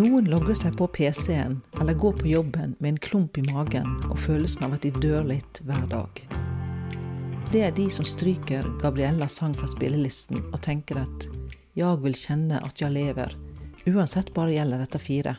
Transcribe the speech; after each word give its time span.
Noen 0.00 0.30
logger 0.32 0.54
seg 0.56 0.78
på 0.78 0.86
PC-en 0.96 1.58
eller 1.80 1.96
går 2.00 2.14
på 2.22 2.28
jobben 2.30 2.70
med 2.78 2.88
en 2.88 3.00
klump 3.04 3.36
i 3.36 3.42
magen 3.50 3.98
og 4.06 4.16
følelsen 4.22 4.64
av 4.64 4.78
at 4.78 4.86
de 4.86 4.92
dør 4.96 5.26
litt 5.28 5.60
hver 5.68 5.82
dag. 5.90 6.22
Det 7.52 7.60
er 7.66 7.74
de 7.76 7.84
som 7.92 8.06
stryker 8.08 8.64
Gabriellas 8.80 9.36
sang 9.36 9.52
fra 9.58 9.68
spillelisten 9.68 10.40
og 10.54 10.62
tenker 10.64 11.02
at 11.02 11.26
'jeg 11.76 12.00
vil 12.00 12.16
kjenne 12.16 12.62
at 12.64 12.80
jeg 12.80 12.94
lever', 12.96 13.36
uansett 13.92 14.32
bare 14.32 14.56
gjelder 14.56 14.78
dette 14.78 14.98
fire. 14.98 15.36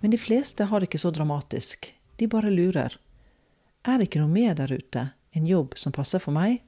Men 0.00 0.10
de 0.10 0.18
fleste 0.18 0.64
har 0.64 0.80
det 0.80 0.88
ikke 0.88 1.02
så 1.02 1.10
dramatisk. 1.10 1.90
De 2.16 2.28
bare 2.28 2.54
lurer. 2.54 2.94
Er 3.84 3.98
det 3.98 4.06
ikke 4.10 4.22
noe 4.22 4.30
mer 4.30 4.54
der 4.54 4.70
ute? 4.70 5.10
En 5.34 5.46
jobb 5.46 5.74
som 5.76 5.92
passer 5.92 6.20
for 6.20 6.30
meg? 6.30 6.62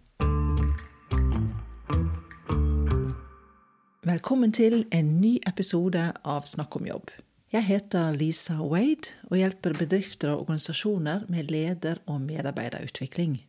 Velkommen 4.07 4.53
til 4.55 4.85
en 4.95 5.09
ny 5.19 5.33
episode 5.51 5.99
av 6.23 6.45
Snakk 6.47 6.77
om 6.79 6.85
jobb. 6.87 7.09
Jeg 7.51 7.67
heter 7.67 8.15
Lisa 8.15 8.55
Wade 8.63 9.11
og 9.27 9.41
hjelper 9.41 9.75
bedrifter 9.75 10.31
og 10.31 10.45
organisasjoner 10.45 11.25
med 11.27 11.51
leder- 11.51 11.99
og 12.07 12.21
medarbeiderutvikling. 12.23 13.41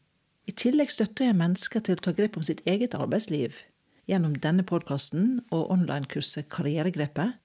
I 0.50 0.56
tillegg 0.58 0.90
støtter 0.90 1.28
jeg 1.28 1.38
mennesker 1.38 1.84
til 1.86 1.94
å 1.94 2.02
ta 2.02 2.16
grep 2.18 2.40
om 2.42 2.48
sitt 2.48 2.64
eget 2.66 2.98
arbeidsliv. 2.98 3.54
Gjennom 4.10 4.34
denne 4.42 4.66
podkasten 4.66 5.44
og 5.52 5.70
online-kurset 5.76 6.50
Karrieregrepet 6.50 7.38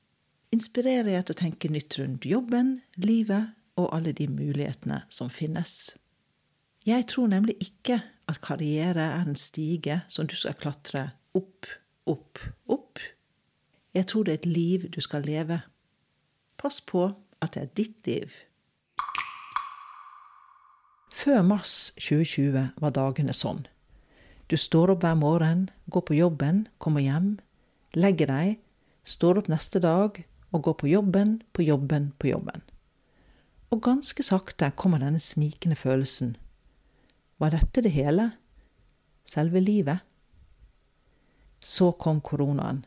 inspirerer 0.56 1.12
jeg 1.12 1.26
til 1.26 1.36
å 1.36 1.42
tenke 1.42 1.72
nytt 1.74 1.98
rundt 2.00 2.24
jobben, 2.24 2.78
livet 2.96 3.52
og 3.76 3.92
alle 3.92 4.16
de 4.16 4.30
mulighetene 4.32 5.02
som 5.12 5.28
finnes. 5.28 5.98
Jeg 6.88 7.10
tror 7.12 7.28
nemlig 7.28 7.60
ikke 7.60 8.00
at 8.24 8.40
karriere 8.40 9.04
er 9.20 9.28
en 9.28 9.36
stige 9.36 10.00
som 10.08 10.24
du 10.24 10.32
skal 10.32 10.56
klatre 10.56 11.10
opp, 11.36 11.68
opp, 12.06 12.38
opp. 12.66 12.98
Jeg 13.94 14.06
tror 14.08 14.24
det 14.24 14.32
er 14.32 14.40
et 14.40 14.46
liv 14.46 14.88
du 14.90 15.00
skal 15.00 15.22
leve. 15.26 15.60
Pass 16.58 16.80
på 16.80 17.10
at 17.42 17.54
det 17.54 17.62
er 17.62 17.76
ditt 17.76 18.06
liv. 18.06 18.32
Før 21.12 21.42
mars 21.42 21.92
2020 22.00 22.72
var 22.80 22.94
dagene 22.96 23.34
sånn. 23.36 23.66
Du 24.50 24.56
står 24.58 24.94
opp 24.94 25.04
hver 25.04 25.16
morgen, 25.16 25.68
går 25.92 26.04
på 26.08 26.16
jobben, 26.16 26.66
kommer 26.82 27.04
hjem, 27.04 27.36
legger 27.94 28.28
deg, 28.28 28.58
står 29.04 29.42
opp 29.42 29.50
neste 29.52 29.80
dag 29.82 30.18
og 30.52 30.64
går 30.66 30.76
på 30.80 30.90
jobben, 30.90 31.40
på 31.52 31.64
jobben, 31.64 32.12
på 32.18 32.32
jobben. 32.32 32.64
Og 33.72 33.80
ganske 33.84 34.24
sakte 34.24 34.72
kommer 34.76 35.00
denne 35.00 35.20
snikende 35.22 35.76
følelsen. 35.78 36.34
Var 37.40 37.54
dette 37.54 37.84
det 37.84 37.94
hele? 37.94 38.32
Selve 39.24 39.62
livet? 39.62 40.04
Så 41.62 41.92
kom 41.92 42.20
koronaen. 42.20 42.82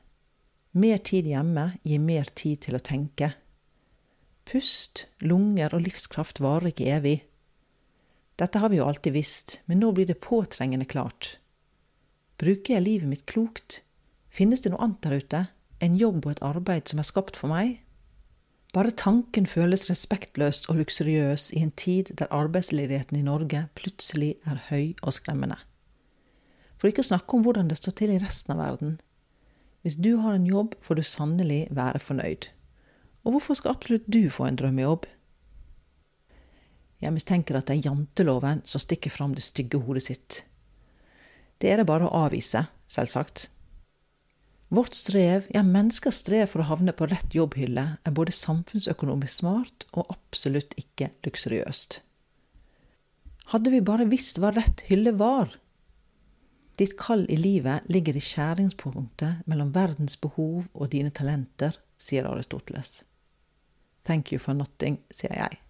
Mer 0.75 0.97
tid 0.97 1.29
hjemme 1.31 1.69
gir 1.87 2.01
mer 2.03 2.27
tid 2.35 2.65
til 2.65 2.75
å 2.75 2.83
tenke. 2.83 3.31
Pust, 4.45 5.05
lunger 5.23 5.71
og 5.73 5.85
livskraft 5.87 6.41
varer 6.43 6.73
ikke 6.73 6.89
evig. 6.97 7.15
Dette 8.35 8.59
har 8.59 8.69
vi 8.69 8.81
jo 8.81 8.87
alltid 8.89 9.15
visst, 9.15 9.61
men 9.65 9.79
nå 9.79 9.93
blir 9.95 10.09
det 10.09 10.19
påtrengende 10.19 10.85
klart. 10.85 11.37
Bruker 12.35 12.75
jeg 12.75 12.83
livet 12.83 13.07
mitt 13.07 13.23
klokt? 13.31 13.79
Finnes 14.27 14.59
det 14.59 14.73
noe 14.73 14.83
annet 14.83 15.07
der 15.07 15.15
ute? 15.23 15.41
En 15.79 15.95
jobb 15.95 16.25
og 16.25 16.33
et 16.33 16.43
arbeid 16.43 16.91
som 16.91 16.99
er 16.99 17.07
skapt 17.07 17.39
for 17.39 17.51
meg? 17.55 17.79
Bare 18.75 18.91
tanken 18.91 19.47
føles 19.47 19.87
respektløs 19.87 20.65
og 20.67 20.81
luksuriøs 20.81 21.53
i 21.55 21.63
en 21.63 21.71
tid 21.79 22.11
der 22.19 22.27
arbeidsledigheten 22.35 23.15
i 23.15 23.23
Norge 23.23 23.61
plutselig 23.79 24.33
er 24.43 24.59
høy 24.67 24.91
og 24.99 25.15
skremmende. 25.15 25.55
For 26.77 26.91
ikke 26.91 27.03
å 27.05 27.11
snakke 27.11 27.37
om 27.37 27.45
hvordan 27.45 27.69
det 27.71 27.79
står 27.79 27.95
til 27.99 28.13
i 28.15 28.21
resten 28.21 28.55
av 28.55 28.61
verden. 28.63 28.97
Hvis 29.85 29.99
du 30.01 30.15
har 30.17 30.35
en 30.35 30.47
jobb, 30.49 30.75
får 30.81 30.97
du 30.97 31.05
sannelig 31.05 31.61
være 31.75 32.01
fornøyd. 32.01 32.49
Og 33.25 33.35
hvorfor 33.35 33.57
skal 33.57 33.75
absolutt 33.75 34.07
du 34.09 34.27
få 34.33 34.47
en 34.49 34.57
drømmejobb? 34.59 35.05
Jeg 37.03 37.13
mistenker 37.13 37.57
at 37.59 37.69
det 37.69 37.77
er 37.77 37.89
janteloven 37.89 38.63
som 38.65 38.81
stikker 38.81 39.13
fram 39.13 39.35
det 39.37 39.43
stygge 39.45 39.81
hodet 39.85 40.05
sitt. 40.07 40.39
Det 41.61 41.71
er 41.71 41.81
det 41.81 41.89
bare 41.89 42.07
å 42.07 42.23
avvise, 42.25 42.65
selvsagt. 42.91 43.47
Vårt 44.73 44.97
strev, 44.97 45.45
ja, 45.53 45.61
menneskers 45.61 46.23
strev 46.23 46.49
for 46.51 46.63
å 46.63 46.69
havne 46.71 46.95
på 46.97 47.07
rett 47.11 47.35
jobbhylle, 47.35 47.85
er 48.01 48.15
både 48.17 48.33
samfunnsøkonomisk 48.33 49.41
smart 49.43 49.85
og 49.93 50.09
absolutt 50.09 50.73
ikke 50.81 51.11
luksuriøst. 51.27 51.99
Hadde 53.53 53.71
vi 53.71 53.83
bare 53.85 54.09
visst 54.09 54.41
hva 54.41 54.49
rett 54.55 54.81
hylle 54.89 55.13
var? 55.19 55.53
Ditt 56.75 56.97
kall 56.99 57.25
i 57.31 57.37
livet 57.39 57.87
ligger 57.87 58.17
i 58.17 58.23
skjæringspunktet 58.23 59.45
mellom 59.47 59.71
verdens 59.75 60.17
behov 60.19 60.65
og 60.73 60.89
dine 60.91 61.11
talenter, 61.11 61.77
sier 61.97 62.27
Aristoteles. 62.27 63.03
Thank 64.05 64.33
you 64.33 64.39
for 64.39 64.53
nothing, 64.53 64.99
sier 65.11 65.33
jeg. 65.33 65.61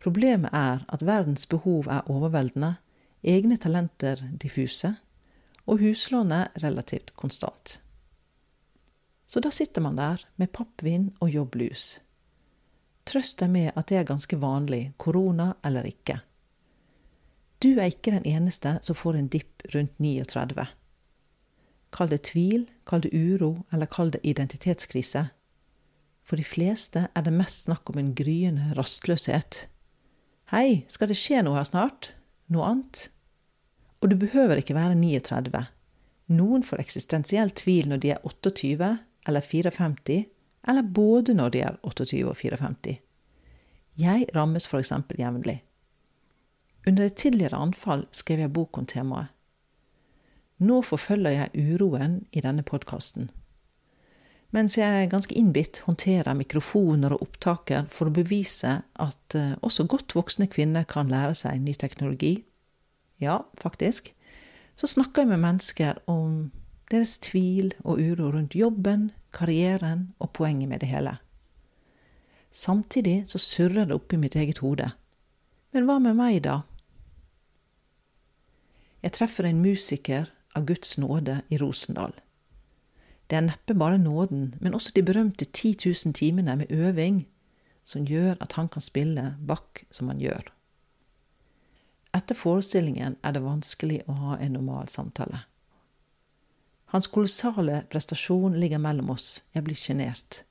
Problemet 0.00 0.54
er 0.54 0.86
at 0.88 1.04
verdens 1.04 1.44
behov 1.46 1.90
er 1.92 2.08
overveldende, 2.08 2.76
egne 3.22 3.58
talenter 3.60 4.22
diffuse, 4.40 4.94
og 5.68 5.82
huslånet 5.82 6.56
relativt 6.62 7.12
konstant. 7.18 7.80
Så 9.28 9.42
da 9.44 9.50
sitter 9.52 9.84
man 9.84 9.98
der 9.98 10.24
med 10.40 10.52
pappvin 10.56 11.10
og 11.20 11.28
jobblus. 11.34 11.98
Trøst 13.04 13.42
deg 13.42 13.52
med 13.52 13.76
at 13.76 13.90
det 13.90 13.98
er 14.00 14.08
ganske 14.08 14.40
vanlig, 14.40 14.94
korona 14.96 15.52
eller 15.64 15.84
ikke. 15.88 16.20
Du 17.58 17.72
er 17.74 17.90
ikke 17.90 18.12
den 18.14 18.26
eneste 18.28 18.76
som 18.86 18.94
får 18.94 19.16
en 19.18 19.30
dipp 19.32 19.64
rundt 19.74 19.96
39. 19.98 20.66
Kall 21.90 22.10
det 22.12 22.20
tvil, 22.28 22.68
kall 22.86 23.02
det 23.02 23.10
uro, 23.16 23.64
eller 23.72 23.90
kall 23.90 24.12
det 24.14 24.20
identitetskrise. 24.22 25.24
For 26.22 26.38
de 26.38 26.44
fleste 26.44 27.06
er 27.16 27.24
det 27.24 27.32
mest 27.34 27.66
snakk 27.66 27.90
om 27.90 27.98
en 27.98 28.14
gryende 28.14 28.74
rastløshet. 28.78 29.64
Hei, 30.52 30.84
skal 30.92 31.10
det 31.10 31.18
skje 31.18 31.42
noe 31.42 31.58
her 31.58 31.66
snart? 31.66 32.12
Noe 32.52 32.68
annet? 32.68 33.08
Og 34.04 34.12
du 34.12 34.16
behøver 34.20 34.60
ikke 34.60 34.76
være 34.76 34.94
39. 34.94 35.64
Noen 36.38 36.62
får 36.62 36.84
eksistensiell 36.84 37.50
tvil 37.56 37.88
når 37.90 38.02
de 38.04 38.12
er 38.14 38.22
28 38.22 38.92
eller 39.28 39.44
54, 39.44 40.18
eller 40.68 40.92
både 40.94 41.34
når 41.34 41.54
de 41.56 41.64
er 41.64 41.78
28 41.82 42.28
og 42.28 42.36
54. 42.36 42.98
Jeg 43.98 44.28
rammes 44.36 44.68
f.eks. 44.68 44.92
jevnlig. 45.18 45.62
Under 46.88 47.04
et 47.04 47.18
tidligere 47.20 47.60
anfall 47.60 48.06
skrev 48.16 48.46
jeg 48.46 48.54
bok 48.56 48.78
om 48.80 48.86
temaet. 48.88 49.34
Nå 50.58 50.80
forfølger 50.82 51.36
jeg 51.36 51.74
uroen 51.74 52.22
i 52.32 52.40
denne 52.42 52.64
podkasten 52.66 53.28
mens 54.54 54.78
jeg 54.78 55.10
ganske 55.12 55.34
innbitt 55.36 55.82
håndterer 55.84 56.36
mikrofoner 56.36 57.12
og 57.12 57.24
opptaker 57.26 57.88
for 57.92 58.08
å 58.08 58.14
bevise 58.16 58.78
at 58.80 59.36
uh, 59.36 59.56
også 59.64 59.84
godt 59.90 60.14
voksne 60.16 60.48
kvinner 60.48 60.86
kan 60.88 61.10
lære 61.12 61.34
seg 61.36 61.60
ny 61.60 61.74
teknologi. 61.76 62.38
Ja, 63.20 63.42
faktisk. 63.60 64.14
Så 64.78 64.88
snakker 64.88 65.24
jeg 65.24 65.32
med 65.34 65.42
mennesker 65.42 66.00
om 66.08 66.48
deres 66.88 67.18
tvil 67.20 67.74
og 67.82 68.00
uro 68.00 68.30
rundt 68.32 68.56
jobben, 68.56 69.10
karrieren 69.36 70.14
og 70.22 70.32
poenget 70.38 70.70
med 70.70 70.80
det 70.80 70.88
hele. 70.94 71.18
Samtidig 72.48 73.26
så 73.28 73.40
surrer 73.42 73.84
det 73.84 73.98
oppi 73.98 74.16
mitt 74.16 74.38
eget 74.38 74.62
hode. 74.64 74.88
Men 75.76 75.84
hva 75.84 75.98
med 76.00 76.16
meg, 76.16 76.40
da? 76.46 76.62
Jeg 79.02 79.14
treffer 79.14 79.46
en 79.46 79.62
musiker 79.62 80.30
av 80.56 80.66
Guds 80.66 80.96
nåde 80.98 81.42
i 81.48 81.58
Rosendal. 81.58 82.12
Det 83.28 83.36
er 83.36 83.44
neppe 83.46 83.76
bare 83.76 83.98
nåden, 83.98 84.54
men 84.60 84.74
også 84.74 84.92
de 84.96 85.04
berømte 85.04 85.44
10 85.44 85.76
000 85.86 86.14
timene 86.14 86.56
med 86.56 86.72
øving 86.72 87.26
som 87.84 88.04
gjør 88.04 88.36
at 88.40 88.52
han 88.52 88.68
kan 88.68 88.82
spille 88.84 89.34
Bach 89.46 89.84
som 89.90 90.08
han 90.08 90.20
gjør. 90.20 90.50
Etter 92.16 92.34
forestillingen 92.34 93.16
er 93.22 93.36
det 93.36 93.44
vanskelig 93.44 94.00
å 94.08 94.16
ha 94.16 94.38
en 94.40 94.56
normal 94.56 94.88
samtale. 94.88 95.44
Hans 96.92 97.06
kolossale 97.06 97.82
prestasjon 97.92 98.56
ligger 98.56 98.80
mellom 98.80 99.10
oss, 99.12 99.42
jeg 99.52 99.64
blir 99.64 99.76
sjenert. 99.76 100.42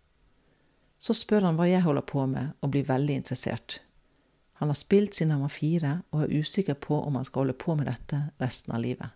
Så 1.00 1.14
spør 1.18 1.50
han 1.50 1.58
hva 1.58 1.66
jeg 1.70 1.82
holder 1.86 2.06
på 2.06 2.26
med, 2.30 2.54
og 2.62 2.72
blir 2.74 2.86
veldig 2.86 3.20
interessert. 3.22 3.82
Han 4.58 4.70
har 4.70 4.78
spilt 4.78 5.14
siden 5.14 5.36
han 5.36 5.44
var 5.46 5.54
fire, 5.54 5.94
og 6.12 6.24
er 6.24 6.40
usikker 6.42 6.78
på 6.82 6.98
om 7.02 7.16
han 7.16 7.26
skal 7.26 7.46
holde 7.46 7.58
på 7.62 7.76
med 7.78 7.86
dette 7.90 8.22
resten 8.42 8.74
av 8.74 8.82
livet. 8.82 9.14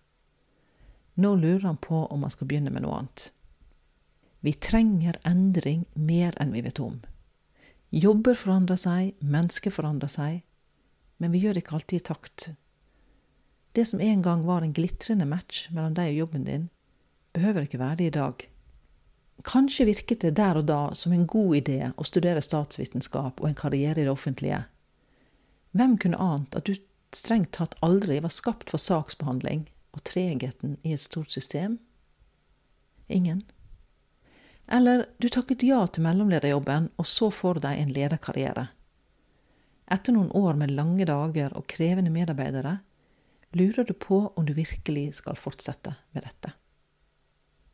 Nå 1.17 1.35
lurer 1.35 1.65
han 1.65 1.79
på 1.81 2.05
om 2.05 2.23
han 2.23 2.33
skal 2.33 2.47
begynne 2.47 2.73
med 2.73 2.85
noe 2.85 2.99
annet. 2.99 3.31
Vi 4.41 4.53
trenger 4.53 5.19
endring 5.27 5.85
mer 5.93 6.38
enn 6.41 6.53
vi 6.53 6.63
vet 6.65 6.79
om. 6.81 7.01
Jobber 7.91 8.38
forandrer 8.38 8.79
seg, 8.79 9.15
mennesker 9.19 9.73
forandrer 9.73 10.09
seg, 10.09 10.41
men 11.17 11.33
vi 11.33 11.41
gjør 11.44 11.57
det 11.57 11.65
ikke 11.65 11.75
alltid 11.77 11.99
i 11.99 12.05
takt. 12.07 12.47
Det 13.73 13.85
som 13.87 14.01
en 14.01 14.21
gang 14.21 14.45
var 14.45 14.61
en 14.61 14.73
glitrende 14.73 15.27
match 15.29 15.67
mellom 15.71 15.94
deg 15.97 16.13
og 16.13 16.23
jobben 16.23 16.47
din, 16.47 16.69
behøver 17.33 17.67
ikke 17.67 17.81
være 17.81 17.99
det 17.99 18.07
i 18.09 18.15
dag. 18.17 18.47
Kanskje 19.45 19.87
virket 19.89 20.21
det 20.21 20.35
der 20.37 20.59
og 20.59 20.67
da 20.69 20.81
som 20.97 21.13
en 21.13 21.27
god 21.27 21.55
idé 21.61 21.79
å 21.97 22.05
studere 22.05 22.44
statsvitenskap 22.45 23.41
og 23.41 23.49
en 23.49 23.57
karriere 23.57 24.01
i 24.01 24.05
det 24.05 24.13
offentlige. 24.13 24.63
Hvem 25.71 25.95
kunne 25.97 26.19
ant 26.19 26.56
at 26.56 26.68
du 26.68 26.75
strengt 27.15 27.53
tatt 27.56 27.77
aldri 27.83 28.19
var 28.23 28.33
skapt 28.33 28.71
for 28.71 28.81
saksbehandling 28.81 29.65
og 29.95 30.03
tregheten 30.07 30.77
i 30.83 30.94
et 30.95 31.03
stort 31.03 31.31
system? 31.31 31.79
Ingen. 33.07 33.44
Eller 34.71 35.06
du 35.19 35.27
takket 35.31 35.63
ja 35.68 35.81
til 35.88 36.06
mellomlederjobben, 36.06 36.91
og 36.95 37.07
så 37.07 37.31
får 37.31 37.59
deg 37.63 37.79
en 37.79 37.91
lederkarriere. 37.95 38.69
Etter 39.91 40.15
noen 40.15 40.31
år 40.38 40.56
med 40.59 40.71
lange 40.71 41.07
dager 41.07 41.51
og 41.59 41.68
krevende 41.71 42.13
medarbeidere, 42.13 42.77
lurer 43.51 43.88
du 43.88 43.94
på 43.94 44.23
om 44.35 44.47
du 44.47 44.53
virkelig 44.56 45.18
skal 45.19 45.39
fortsette 45.39 45.95
med 46.15 46.23
dette. 46.23 46.53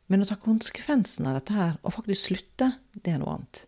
Men 0.08 0.24
å 0.24 0.26
ta 0.26 0.38
konsekvensen 0.40 1.28
av 1.28 1.38
dette 1.38 1.54
her 1.54 1.76
og 1.82 1.94
faktisk 1.94 2.30
slutte, 2.30 2.72
det 2.94 3.14
er 3.14 3.22
noe 3.22 3.36
annet. 3.36 3.62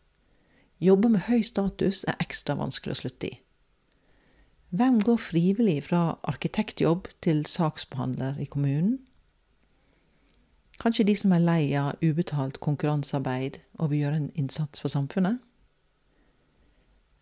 Jobber 0.80 1.12
med 1.12 1.26
høy 1.28 1.44
status 1.44 2.02
er 2.08 2.18
ekstra 2.24 2.56
vanskelig 2.58 2.96
å 2.96 3.00
slutte 3.02 3.30
i. 3.30 3.38
Hvem 4.70 5.00
går 5.02 5.16
frivillig 5.18 5.84
fra 5.88 6.18
arkitektjobb 6.22 7.08
til 7.22 7.46
saksbehandler 7.46 8.36
i 8.38 8.44
kommunen? 8.46 9.00
Kanskje 10.80 11.04
de 11.08 11.16
som 11.18 11.32
er 11.34 11.42
lei 11.42 11.72
av 11.74 11.98
ubetalt 11.98 12.60
konkurransearbeid 12.62 13.58
og 13.82 13.90
vil 13.90 14.04
gjøre 14.04 14.20
en 14.20 14.28
innsats 14.38 14.80
for 14.80 14.92
samfunnet? 14.92 15.40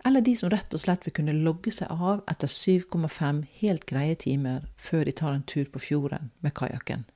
Eller 0.06 0.20
de 0.20 0.34
som 0.36 0.52
rett 0.52 0.74
og 0.76 0.82
slett 0.82 1.06
vil 1.06 1.14
kunne 1.16 1.32
logge 1.32 1.72
seg 1.74 1.88
av 1.90 2.20
etter 2.30 2.52
7,5 2.52 3.40
helt 3.62 3.86
greie 3.88 4.14
timer 4.14 4.68
før 4.76 5.08
de 5.08 5.16
tar 5.16 5.32
en 5.32 5.46
tur 5.48 5.72
på 5.72 5.82
fjorden 5.82 6.28
med 6.44 6.54
kajakken. 6.54 7.06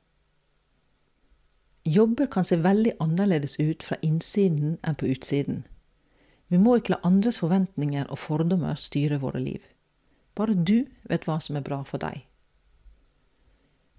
Jobber 1.85 2.27
kan 2.27 2.45
se 2.45 2.57
veldig 2.57 2.97
annerledes 3.05 3.59
ut 3.61 3.85
fra 3.85 4.01
innsiden 4.03 4.79
enn 4.81 4.97
på 4.97 5.13
utsiden. 5.13 5.63
Vi 6.49 6.59
må 6.59 6.79
ikke 6.79 6.97
la 6.97 7.03
andres 7.05 7.43
forventninger 7.43 8.09
og 8.09 8.19
fordommer 8.19 8.81
styre 8.81 9.21
våre 9.21 9.41
liv. 9.45 9.63
Bare 10.35 10.55
du 10.55 10.87
vet 11.09 11.27
hva 11.29 11.39
som 11.41 11.57
er 11.57 11.65
bra 11.67 11.83
for 11.85 12.01
deg. 12.03 12.25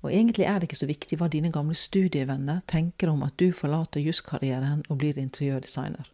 Og 0.03 0.12
egentlig 0.12 0.45
er 0.45 0.59
det 0.59 0.68
ikke 0.68 0.81
så 0.81 0.89
viktig 0.89 1.18
hva 1.19 1.30
dine 1.31 1.51
gamle 1.53 1.75
studievenner 1.80 2.59
tenker 2.68 3.12
om 3.12 3.24
at 3.24 3.38
du 3.39 3.53
forlater 3.56 4.03
juskarrieren 4.03 4.83
og 4.89 5.00
blir 5.00 5.19
interiørdesigner. 5.21 6.09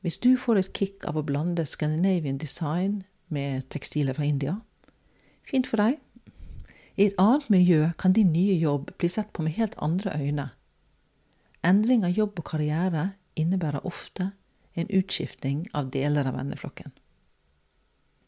Hvis 0.00 0.18
du 0.18 0.34
får 0.40 0.58
et 0.58 0.72
kick 0.74 1.04
av 1.06 1.18
å 1.20 1.24
blande 1.26 1.66
Scandinavian 1.68 2.40
design 2.40 3.04
med 3.28 3.68
tekstiler 3.70 4.16
fra 4.16 4.26
India, 4.26 4.56
fint 5.46 5.68
for 5.68 5.78
deg. 5.78 6.00
I 6.96 7.10
et 7.10 7.20
annet 7.20 7.46
miljø 7.52 7.92
kan 8.00 8.16
din 8.16 8.32
nye 8.32 8.56
jobb 8.58 8.90
bli 8.98 9.08
sett 9.12 9.30
på 9.36 9.44
med 9.46 9.54
helt 9.60 9.76
andre 9.78 10.16
øyne. 10.16 10.48
Endring 11.62 12.02
av 12.08 12.16
jobb 12.16 12.40
og 12.40 12.48
karriere 12.50 13.10
innebærer 13.38 13.86
ofte 13.86 14.32
en 14.74 14.90
utskifting 14.90 15.66
av 15.76 15.92
deler 15.94 16.26
av 16.26 16.40
venneflokken. 16.40 16.90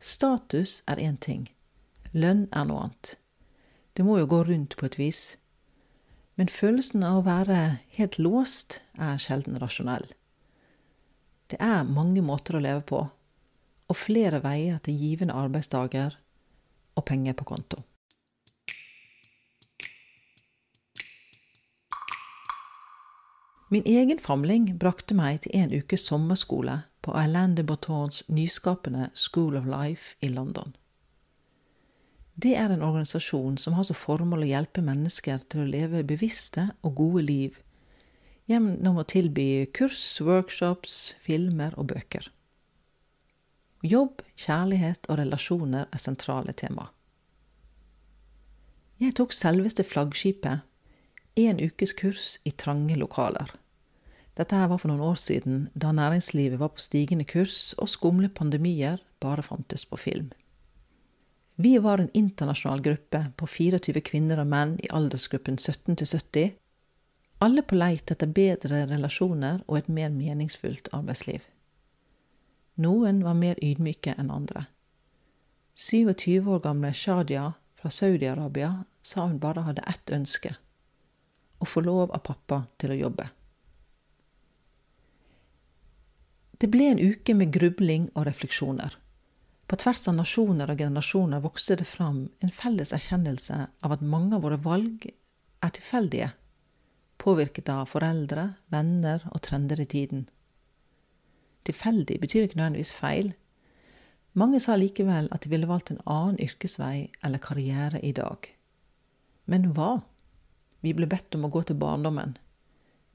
Status 0.02 0.80
er 0.90 0.98
én 0.98 1.14
ting, 1.22 1.44
lønn 2.10 2.48
er 2.50 2.64
noe 2.66 2.88
annet. 2.88 3.12
Det 3.94 4.02
må 4.02 4.16
jo 4.18 4.26
gå 4.26 4.40
rundt 4.48 4.74
på 4.74 4.88
et 4.88 4.98
vis. 4.98 5.20
Men 6.34 6.50
følelsen 6.50 7.04
av 7.06 7.20
å 7.20 7.26
være 7.28 7.58
helt 7.94 8.18
låst 8.18 8.80
er 8.98 9.22
sjelden 9.22 9.60
rasjonell. 9.62 10.08
Det 11.46 11.60
er 11.62 11.86
mange 11.86 12.24
måter 12.24 12.58
å 12.58 12.64
leve 12.64 12.82
på, 12.88 13.04
og 13.86 14.00
flere 14.00 14.42
veier 14.42 14.82
til 14.82 14.98
givende 14.98 15.38
arbeidsdager 15.38 16.18
og 16.98 17.06
penger 17.06 17.38
på 17.38 17.46
konto. 17.54 17.84
Min 23.70 23.86
egen 23.86 24.18
famling 24.18 24.72
brakte 24.82 25.14
meg 25.14 25.44
til 25.46 25.54
en 25.62 25.70
ukes 25.78 26.10
sommerskole 26.10 26.82
på 27.02 27.14
Alain 27.18 27.56
de 27.58 27.64
Botons 27.66 28.22
nyskapende 28.28 29.10
School 29.14 29.56
of 29.58 29.66
Life 29.66 30.16
i 30.20 30.30
London. 30.30 30.76
Det 32.34 32.54
er 32.56 32.70
en 32.72 32.82
organisasjon 32.82 33.58
som 33.58 33.74
har 33.76 33.84
som 33.84 33.98
formål 33.98 34.46
å 34.46 34.50
hjelpe 34.52 34.84
mennesker 34.84 35.42
til 35.52 35.64
å 35.64 35.68
leve 35.68 36.04
bevisste 36.06 36.70
og 36.80 36.96
gode 37.02 37.26
liv 37.26 37.58
gjennom 38.50 38.98
å 38.98 39.06
tilby 39.06 39.66
kurs, 39.74 40.00
workshops, 40.24 41.12
filmer 41.22 41.76
og 41.78 41.90
bøker. 41.92 42.30
Jobb, 43.82 44.22
kjærlighet 44.38 45.08
og 45.10 45.18
relasjoner 45.18 45.88
er 45.90 46.02
sentrale 46.02 46.54
tema. 46.54 46.88
Jeg 49.02 49.16
tok 49.18 49.34
selveste 49.34 49.82
flaggskipet, 49.82 50.62
en 51.42 51.58
ukes 51.58 51.94
kurs 51.98 52.36
i 52.46 52.52
trange 52.54 52.94
lokaler. 52.98 53.50
Dette 54.38 54.56
her 54.56 54.70
var 54.70 54.80
for 54.80 54.88
noen 54.88 55.04
år 55.04 55.18
siden, 55.20 55.66
da 55.74 55.92
næringslivet 55.92 56.60
var 56.60 56.72
på 56.72 56.80
stigende 56.80 57.26
kurs 57.28 57.74
og 57.78 57.90
skumle 57.92 58.30
pandemier 58.32 59.02
bare 59.20 59.44
fantes 59.44 59.84
på 59.84 59.98
film. 60.00 60.30
Vi 61.56 61.76
var 61.78 62.00
en 62.00 62.10
internasjonal 62.16 62.80
gruppe 62.82 63.26
på 63.36 63.46
24 63.46 64.00
kvinner 64.00 64.40
og 64.40 64.48
menn 64.48 64.78
i 64.80 64.88
aldersgruppen 64.90 65.58
17 65.60 65.98
til 66.00 66.08
70, 66.08 66.54
alle 67.44 67.62
på 67.62 67.76
leit 67.76 68.10
etter 68.10 68.30
bedre 68.30 68.86
relasjoner 68.88 69.60
og 69.66 69.78
et 69.78 69.90
mer 69.92 70.08
meningsfullt 70.14 70.88
arbeidsliv. 70.96 71.42
Noen 72.80 73.20
var 73.26 73.36
mer 73.36 73.60
ydmyke 73.60 74.14
enn 74.16 74.32
andre. 74.32 74.64
27 75.76 76.48
år 76.48 76.62
gamle 76.64 76.92
Shadia 76.96 77.50
fra 77.76 77.90
Saudi-Arabia 77.90 78.72
sa 79.02 79.26
hun 79.26 79.40
bare 79.42 79.66
hadde 79.66 79.84
ett 79.90 80.12
ønske 80.14 80.54
å 81.58 81.68
få 81.68 81.82
lov 81.84 82.10
av 82.10 82.24
pappa 82.26 82.62
til 82.78 82.94
å 82.94 83.00
jobbe. 83.04 83.28
Det 86.62 86.68
ble 86.70 86.92
en 86.92 87.00
uke 87.02 87.34
med 87.34 87.50
grubling 87.50 88.04
og 88.14 88.28
refleksjoner. 88.28 88.92
På 89.66 89.76
tvers 89.82 90.04
av 90.06 90.14
nasjoner 90.14 90.70
og 90.70 90.78
generasjoner 90.78 91.40
vokste 91.42 91.74
det 91.80 91.88
fram 91.90 92.28
en 92.38 92.52
felles 92.54 92.92
erkjennelse 92.94 93.56
av 93.82 93.94
at 93.96 94.04
mange 94.06 94.36
av 94.36 94.44
våre 94.44 94.60
valg 94.62 95.08
er 95.10 95.72
tilfeldige, 95.74 96.28
påvirket 97.18 97.66
av 97.72 97.88
foreldre, 97.90 98.44
venner 98.70 99.24
og 99.32 99.42
trender 99.42 99.82
i 99.82 99.88
tiden. 99.90 100.28
Tilfeldig 101.66 102.20
betyr 102.22 102.46
ikke 102.46 102.60
nødvendigvis 102.60 102.94
feil. 102.94 103.32
Mange 104.38 104.60
sa 104.62 104.76
likevel 104.78 105.26
at 105.34 105.42
de 105.42 105.50
ville 105.50 105.70
valgt 105.70 105.90
en 105.90 106.02
annen 106.06 106.38
yrkesvei 106.46 107.08
eller 107.26 107.42
karriere 107.42 107.98
i 108.06 108.12
dag. 108.14 108.46
Men 109.50 109.72
hva? 109.74 109.96
Vi 110.78 110.94
ble 110.94 111.10
bedt 111.10 111.34
om 111.34 111.48
å 111.48 111.50
gå 111.50 111.64
til 111.66 111.82
barndommen. 111.82 112.36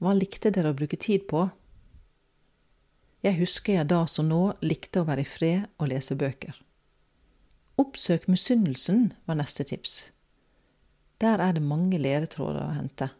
Hva 0.04 0.12
likte 0.12 0.52
dere 0.52 0.74
å 0.74 0.76
bruke 0.76 1.00
tid 1.00 1.24
på? 1.32 1.46
Jeg 3.24 3.40
husker 3.40 3.80
jeg 3.80 3.88
da 3.90 4.04
som 4.06 4.28
nå 4.30 4.42
likte 4.62 5.02
å 5.02 5.08
være 5.08 5.24
i 5.24 5.28
fred 5.28 5.66
og 5.78 5.90
lese 5.90 6.14
bøker. 6.18 6.54
Oppsøk 7.78 8.28
misunnelsen 8.30 9.12
var 9.26 9.38
neste 9.38 9.66
tips. 9.66 10.10
Der 11.18 11.42
er 11.42 11.56
det 11.56 11.64
mange 11.66 11.98
ledetråder 11.98 12.62
å 12.62 12.76
hente. 12.76 13.10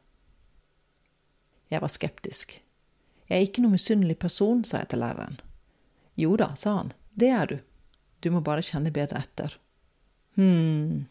Jeg 1.69 1.83
var 1.83 1.91
skeptisk. 1.93 2.55
Jeg 3.29 3.37
er 3.37 3.45
ikke 3.45 3.63
noen 3.65 3.75
misunnelig 3.75 4.17
person, 4.23 4.63
sa 4.65 4.81
jeg 4.81 4.93
til 4.95 5.03
læreren. 5.03 5.41
Jo 6.19 6.37
da, 6.39 6.53
sa 6.59 6.79
han, 6.79 6.95
det 7.19 7.31
er 7.35 7.51
du. 7.51 7.59
Du 8.23 8.31
må 8.35 8.43
bare 8.43 8.65
kjenne 8.65 8.95
bedre 8.95 9.21
etter. 9.23 9.59
Hm, 10.39 11.07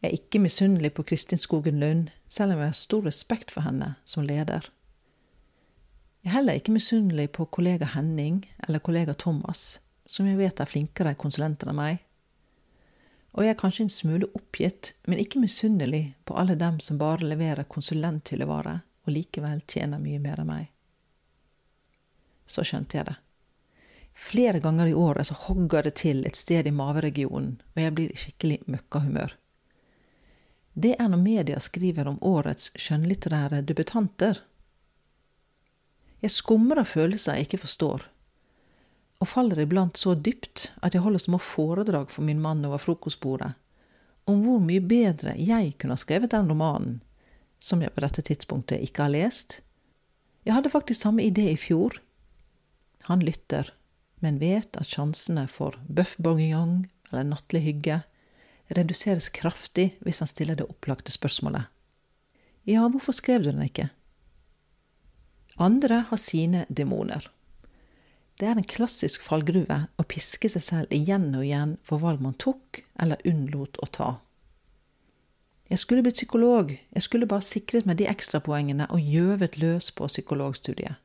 jeg 0.00 0.08
er 0.08 0.16
ikke 0.16 0.40
misunnelig 0.40 0.94
på 0.96 1.04
Kristin 1.12 1.40
Skogen 1.40 1.80
Lund, 1.80 2.08
selv 2.28 2.56
om 2.56 2.64
jeg 2.64 2.72
har 2.72 2.76
stor 2.76 3.04
respekt 3.04 3.52
for 3.52 3.64
henne 3.64 3.94
som 4.08 4.24
leder. 4.24 4.68
Jeg 6.20 6.28
er 6.28 6.34
heller 6.34 6.58
ikke 6.58 6.74
misunnelig 6.74 7.30
på 7.32 7.46
kollega 7.48 7.86
Henning 7.94 8.42
eller 8.66 8.82
kollega 8.84 9.14
Thomas, 9.14 9.80
som 10.04 10.26
jeg 10.28 10.36
vet 10.36 10.60
er 10.60 10.68
flinkere 10.68 11.14
konsulenter 11.16 11.70
enn 11.72 11.78
meg. 11.78 12.02
Og 13.32 13.46
jeg 13.46 13.54
er 13.54 13.60
kanskje 13.62 13.86
en 13.86 13.94
smule 13.94 14.28
oppgitt, 14.36 14.92
men 15.08 15.22
ikke 15.22 15.40
misunnelig 15.40 16.10
på 16.28 16.36
alle 16.36 16.58
dem 16.60 16.76
som 16.84 16.98
bare 17.00 17.24
leverer 17.24 17.68
konsulenthyllevare 17.72 18.80
og 19.06 19.14
likevel 19.14 19.62
tjener 19.64 20.02
mye 20.02 20.20
mer 20.20 20.42
enn 20.42 20.50
meg. 20.50 20.68
Så 22.44 22.66
skjønte 22.68 22.98
jeg 22.98 23.08
det. 23.08 23.16
Flere 24.12 24.60
ganger 24.60 24.90
i 24.90 24.94
året 24.94 25.30
så 25.30 25.38
hogger 25.46 25.86
det 25.88 25.94
til 26.02 26.26
et 26.28 26.36
sted 26.36 26.66
i 26.68 26.74
maveregionen, 26.74 27.54
og 27.72 27.80
jeg 27.80 27.96
blir 27.96 28.12
i 28.12 28.20
skikkelig 28.20 28.60
møkkahumør. 28.66 29.38
Det 30.74 30.92
er 31.00 31.08
når 31.08 31.24
media 31.24 31.60
skriver 31.62 32.10
om 32.10 32.20
årets 32.20 32.74
skjønnlitterære 32.76 33.62
debutanter, 33.64 34.42
jeg 36.20 36.34
skummer 36.34 36.82
av 36.82 36.88
følelser 36.90 37.38
jeg 37.38 37.48
ikke 37.48 37.64
forstår, 37.64 38.04
og 39.20 39.28
faller 39.28 39.60
iblant 39.60 39.98
så 40.00 40.14
dypt 40.16 40.70
at 40.80 40.94
jeg 40.96 41.04
holder 41.04 41.22
små 41.22 41.40
foredrag 41.42 42.12
for 42.12 42.24
min 42.24 42.40
mann 42.40 42.64
over 42.64 42.80
frokostbordet 42.80 43.52
om 44.30 44.44
hvor 44.44 44.60
mye 44.62 44.82
bedre 44.84 45.34
jeg 45.38 45.74
kunne 45.78 45.96
ha 45.96 46.00
skrevet 46.00 46.32
den 46.34 46.50
romanen, 46.50 47.00
som 47.60 47.82
jeg 47.82 47.92
på 47.94 48.04
dette 48.04 48.24
tidspunktet 48.26 48.82
ikke 48.84 49.06
har 49.06 49.14
lest. 49.14 49.60
Jeg 50.46 50.56
hadde 50.56 50.72
faktisk 50.72 51.02
samme 51.02 51.24
idé 51.26 51.50
i 51.52 51.58
fjor. 51.60 51.98
Han 53.08 53.24
lytter, 53.24 53.72
men 54.24 54.40
vet 54.40 54.76
at 54.80 54.88
sjansene 54.88 55.46
for 55.50 55.76
bøff 55.88 56.16
bourguignon 56.18 56.86
eller 57.10 57.28
nattlig 57.32 57.64
hygge 57.66 58.00
reduseres 58.76 59.28
kraftig 59.34 59.90
hvis 60.04 60.22
han 60.22 60.30
stiller 60.30 60.58
det 60.58 60.68
opplagte 60.70 61.12
spørsmålet. 61.12 61.66
Ja, 62.68 62.86
hvorfor 62.88 63.16
skrev 63.16 63.42
du 63.42 63.50
den 63.50 63.64
ikke? 63.66 63.88
Andre 65.60 66.04
har 66.08 66.16
sine 66.16 66.64
demoner. 66.68 67.26
Det 68.40 68.48
er 68.48 68.56
en 68.56 68.64
klassisk 68.64 69.20
fallgruve 69.20 69.82
å 70.00 70.04
piske 70.08 70.48
seg 70.48 70.62
selv 70.64 70.94
igjen 70.96 71.26
og 71.34 71.44
igjen 71.44 71.74
for 71.84 72.00
valg 72.00 72.22
man 72.24 72.38
tok 72.40 72.80
eller 72.96 73.20
unnlot 73.28 73.76
å 73.84 73.88
ta. 73.92 74.08
Jeg 75.68 75.82
skulle 75.82 76.02
blitt 76.06 76.16
psykolog, 76.16 76.72
jeg 76.72 77.04
skulle 77.04 77.28
bare 77.28 77.44
sikret 77.44 77.84
meg 77.86 78.00
de 78.00 78.08
ekstrapoengene 78.08 78.88
og 78.88 79.04
gjøvet 79.04 79.60
løs 79.60 79.90
på 79.92 80.08
psykologstudiet. 80.08 80.96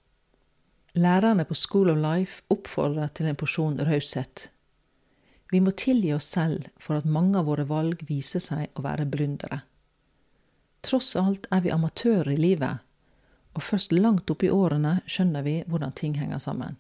Lærerne 0.96 1.44
på 1.44 1.60
School 1.60 1.92
of 1.92 2.00
Life 2.00 2.48
oppfordrer 2.48 3.12
til 3.12 3.28
en 3.28 3.36
porsjon 3.36 3.76
raushet. 3.84 4.48
Vi 5.52 5.60
må 5.60 5.76
tilgi 5.76 6.16
oss 6.16 6.32
selv 6.32 6.72
for 6.80 6.96
at 6.96 7.06
mange 7.06 7.36
av 7.44 7.52
våre 7.52 7.68
valg 7.68 8.08
viser 8.08 8.40
seg 8.40 8.72
å 8.80 8.88
være 8.88 9.04
blundere. 9.12 9.66
Tross 10.88 11.12
alt 11.20 11.52
er 11.52 11.68
vi 11.68 11.76
amatører 11.76 12.32
i 12.32 12.40
livet, 12.40 12.85
og 13.56 13.64
først 13.64 13.96
langt 13.96 14.30
opp 14.32 14.44
i 14.44 14.52
årene 14.52 15.00
skjønner 15.08 15.46
vi 15.46 15.56
hvordan 15.70 15.96
ting 15.96 16.18
henger 16.20 16.42
sammen. 16.44 16.76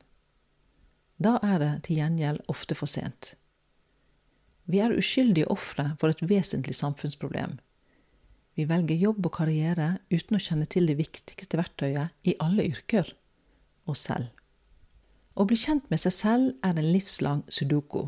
Da 1.17 1.37
er 1.43 1.59
det 1.61 1.73
til 1.87 2.01
gjengjeld 2.01 2.43
ofte 2.51 2.75
for 2.75 2.91
sent. 2.91 3.35
Vi 4.65 4.81
er 4.83 4.95
uskyldige 4.97 5.47
ofre 5.53 5.93
for 6.01 6.11
et 6.11 6.23
vesentlig 6.25 6.75
samfunnsproblem. 6.75 7.59
Vi 8.55 8.65
velger 8.67 8.99
jobb 8.99 9.27
og 9.27 9.35
karriere 9.37 9.97
uten 10.11 10.37
å 10.37 10.41
kjenne 10.41 10.67
til 10.71 10.87
det 10.89 10.97
viktigste 10.99 11.59
verktøyet 11.59 12.27
i 12.27 12.35
alle 12.43 12.65
yrker 12.71 13.11
oss 13.87 14.07
selv. 14.09 14.31
Å 15.35 15.43
bli 15.47 15.57
kjent 15.59 15.89
med 15.91 15.99
seg 15.99 16.15
selv 16.15 16.53
er 16.63 16.75
en 16.75 16.91
livslang 16.95 17.43
sudoku. 17.51 18.07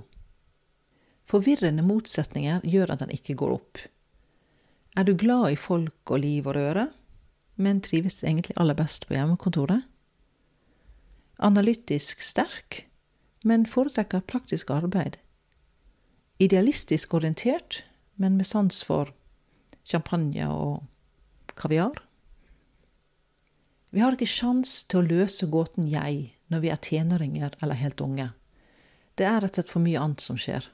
Forvirrende 1.27 1.83
motsetninger 1.83 2.63
gjør 2.63 2.93
at 2.93 3.03
den 3.03 3.11
ikke 3.11 3.35
går 3.39 3.57
opp. 3.57 3.81
Er 4.97 5.03
du 5.03 5.13
glad 5.19 5.51
i 5.51 5.59
folk 5.59 6.11
og 6.15 6.23
liv 6.23 6.47
og 6.47 6.55
røre, 6.55 6.87
men 7.57 7.81
trives 7.81 8.21
egentlig 8.23 8.55
aller 8.57 8.77
best 8.77 9.07
på 9.09 9.17
hjemmekontoret? 9.17 9.85
Analytisk 11.37 12.21
sterk, 12.21 12.85
men 13.43 13.65
foretrekker 13.69 14.25
praktisk 14.29 14.71
arbeid. 14.73 15.17
Idealistisk 16.41 17.13
orientert, 17.17 17.83
men 18.15 18.37
med 18.37 18.45
sans 18.45 18.83
for 18.85 19.11
champagne 19.85 20.47
og 20.49 20.85
kaviar? 21.57 22.03
Vi 23.89 24.01
har 24.03 24.13
ikke 24.13 24.29
sjans 24.29 24.83
til 24.85 25.01
å 25.01 25.07
løse 25.07 25.47
gåten 25.49 25.87
jeg 25.89 26.33
når 26.51 26.63
vi 26.63 26.71
er 26.73 26.81
tenåringer 26.83 27.55
eller 27.61 27.79
helt 27.79 28.01
unge. 28.03 28.31
Det 29.17 29.25
er 29.25 29.41
rett 29.41 29.55
og 29.55 29.61
slett 29.61 29.73
for 29.73 29.81
mye 29.81 30.01
annet 30.01 30.21
som 30.21 30.37
skjer. 30.37 30.67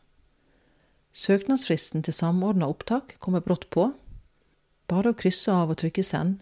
Søknadsfristen 1.13 2.03
til 2.03 2.15
samordna 2.15 2.67
opptak 2.67 3.15
kommer 3.23 3.43
brått 3.45 3.69
på. 3.71 3.91
Bare 4.89 5.13
å 5.13 5.17
krysse 5.17 5.53
av 5.53 5.71
og 5.71 5.79
trykke 5.79 6.03
send. 6.03 6.41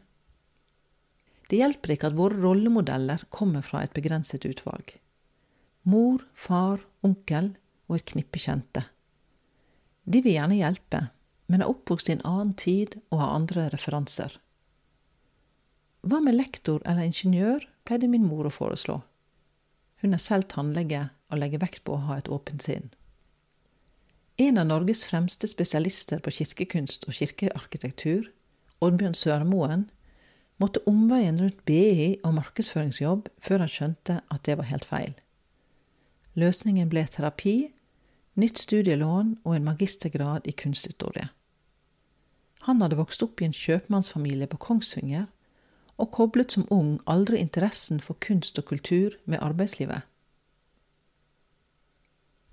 Det 1.51 1.59
hjelper 1.59 1.97
ikke 1.97 2.07
at 2.07 2.15
våre 2.15 2.39
rollemodeller 2.39 3.25
kommer 3.29 3.63
fra 3.65 3.81
et 3.83 3.91
begrenset 3.91 4.45
utvalg. 4.47 4.93
Mor, 5.83 6.23
far, 6.31 6.79
onkel 7.03 7.51
og 7.89 7.97
et 7.97 8.07
knippe 8.13 8.39
kjente. 8.39 8.85
De 10.07 10.21
vil 10.23 10.37
gjerne 10.37 10.61
hjelpe, 10.61 11.01
men 11.51 11.59
er 11.59 11.73
oppvokst 11.73 12.07
i 12.07 12.15
en 12.15 12.23
annen 12.23 12.55
tid 12.55 12.95
og 13.11 13.19
har 13.19 13.35
andre 13.35 13.67
referanser. 13.73 14.37
Hva 16.07 16.21
med 16.23 16.39
lektor 16.39 16.79
eller 16.87 17.09
ingeniør, 17.09 17.67
pleide 17.83 18.07
min 18.07 18.23
mor 18.25 18.47
å 18.47 18.53
foreslå. 18.53 19.01
Hun 20.01 20.15
er 20.15 20.23
selv 20.23 20.47
tannlege 20.49 21.09
og 21.29 21.41
legger 21.43 21.61
vekt 21.61 21.83
på 21.85 21.97
å 21.97 22.03
ha 22.07 22.17
et 22.17 22.31
åpent 22.31 22.63
sinn. 22.63 22.87
En 24.41 24.57
av 24.57 24.69
Norges 24.71 25.03
fremste 25.05 25.49
spesialister 25.51 26.23
på 26.23 26.31
kirkekunst 26.33 27.03
og 27.09 27.17
kirkearkitektur, 27.19 28.31
Oddbjørn 28.81 29.17
Sørmoen, 29.19 29.89
måtte 30.61 30.83
omveien 30.89 31.39
rundt 31.41 31.65
BI 31.65 32.19
og 32.21 32.35
markedsføringsjobb 32.37 33.29
før 33.41 33.65
han 33.65 33.71
skjønte 33.71 34.21
at 34.29 34.45
det 34.45 34.57
var 34.59 34.69
helt 34.69 34.85
feil. 34.85 35.13
Løsningen 36.37 36.89
ble 36.89 37.03
terapi, 37.09 37.73
nytt 38.39 38.61
studielån 38.61 39.35
og 39.43 39.55
en 39.55 39.67
magistergrad 39.67 40.47
i 40.47 40.55
kunsthistorie. 40.55 41.27
Han 42.67 42.81
hadde 42.81 42.99
vokst 42.99 43.23
opp 43.25 43.41
i 43.41 43.47
en 43.49 43.57
kjøpmannsfamilie 43.57 44.47
på 44.47 44.59
Kongsvinger 44.61 45.25
og 46.01 46.11
koblet 46.13 46.53
som 46.53 46.67
ung 46.73 46.99
aldri 47.09 47.41
interessen 47.41 47.99
for 48.01 48.19
kunst 48.21 48.59
og 48.61 48.69
kultur 48.69 49.17
med 49.25 49.41
arbeidslivet. 49.41 50.05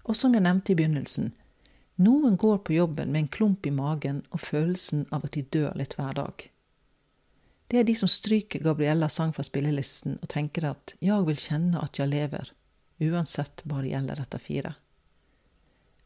Og 0.09 0.17
som 0.17 0.33
jeg 0.33 0.45
nevnte 0.45 0.73
i 0.73 0.79
begynnelsen, 0.79 1.35
noen 2.00 2.38
går 2.41 2.62
på 2.65 2.77
jobben 2.79 3.12
med 3.12 3.25
en 3.25 3.33
klump 3.37 3.67
i 3.67 3.75
magen 3.75 4.23
og 4.31 4.41
følelsen 4.41 5.05
av 5.12 5.27
at 5.29 5.35
de 5.37 5.45
dør 5.45 5.77
litt 5.77 5.99
hver 5.99 6.17
dag. 6.17 6.49
Det 7.69 7.79
er 7.79 7.85
de 7.85 7.95
som 7.95 8.09
stryker 8.09 8.63
Gabriellas 8.65 9.19
sang 9.19 9.35
fra 9.37 9.45
spillelisten 9.45 10.19
og 10.23 10.29
tenker 10.29 10.71
at 10.71 10.95
'jeg 11.01 11.27
vil 11.27 11.37
kjenne 11.37 11.83
at 11.83 11.99
jeg 11.99 12.09
lever', 12.09 12.53
uansett 13.01 13.63
bare 13.65 13.89
gjelder 13.89 14.21
etter 14.21 14.39
fire. 14.39 14.75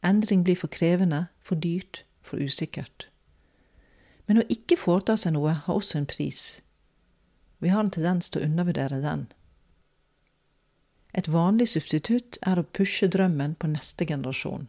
Endring 0.03 0.43
blir 0.43 0.55
for 0.55 0.67
krevende, 0.67 1.27
for 1.41 1.55
dyrt, 1.55 2.03
for 2.21 2.37
usikkert. 2.37 3.07
Men 4.27 4.37
å 4.37 4.47
ikke 4.49 4.77
foreta 4.77 5.17
seg 5.17 5.33
noe 5.33 5.53
har 5.53 5.75
også 5.75 5.97
en 5.97 6.05
pris, 6.05 6.61
vi 7.63 7.69
har 7.69 7.79
en 7.79 7.89
tendens 7.95 8.27
til 8.29 8.41
å 8.41 8.45
undervurdere 8.45 8.97
den. 8.99 9.27
Et 11.15 11.29
vanlig 11.31 11.69
substitutt 11.71 12.35
er 12.43 12.59
å 12.59 12.65
pushe 12.75 13.07
drømmen 13.07 13.53
på 13.55 13.69
neste 13.71 14.03
generasjon. 14.09 14.65